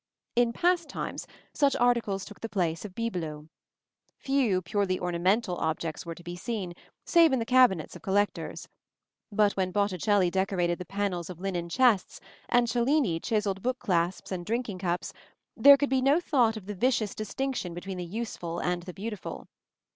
In 0.35 0.51
past 0.51 0.89
times 0.89 1.27
such 1.53 1.75
articles 1.75 2.25
took 2.25 2.41
the 2.41 2.49
place 2.49 2.85
of 2.85 2.95
bibelots. 2.95 3.49
Few 4.17 4.59
purely 4.63 4.99
ornamental 4.99 5.57
objects 5.57 6.07
were 6.07 6.15
to 6.15 6.23
be 6.23 6.35
seen, 6.35 6.73
save 7.05 7.31
in 7.31 7.37
the 7.37 7.45
cabinets 7.45 7.95
of 7.95 8.01
collectors; 8.01 8.67
but 9.31 9.53
when 9.55 9.69
Botticelli 9.69 10.31
decorated 10.31 10.79
the 10.79 10.85
panels 10.85 11.29
of 11.29 11.39
linen 11.39 11.69
chests, 11.69 12.19
and 12.49 12.67
Cellini 12.67 13.19
chiselled 13.19 13.61
book 13.61 13.77
clasps 13.77 14.31
and 14.31 14.43
drinking 14.43 14.79
cups, 14.79 15.13
there 15.55 15.77
could 15.77 15.87
be 15.91 16.01
no 16.01 16.19
thought 16.19 16.57
of 16.57 16.65
the 16.65 16.73
vicious 16.73 17.13
distinction 17.13 17.75
between 17.75 17.99
the 17.99 18.03
useful 18.03 18.57
and 18.57 18.81
the 18.81 18.95
beautiful. 18.95 19.45